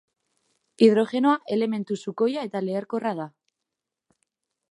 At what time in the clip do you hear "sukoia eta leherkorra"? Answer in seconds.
2.07-3.13